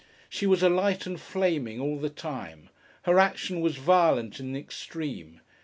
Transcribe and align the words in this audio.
She 0.29 0.47
was 0.47 0.63
alight 0.63 1.05
and 1.05 1.21
flaming, 1.21 1.79
all 1.79 1.99
the 1.99 2.09
time. 2.09 2.71
Her 3.03 3.19
action 3.19 3.61
was 3.61 3.75
violent 3.77 4.39
in 4.39 4.51
the 4.53 4.59
extreme. 4.59 5.41